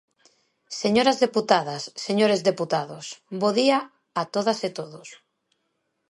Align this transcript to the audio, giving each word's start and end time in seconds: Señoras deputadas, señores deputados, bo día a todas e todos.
Señoras 0.81 1.17
deputadas, 1.25 1.83
señores 2.05 2.41
deputados, 2.49 3.05
bo 3.39 3.49
día 3.59 3.79
a 4.21 4.23
todas 4.35 4.59
e 4.67 4.69
todos. 4.79 5.07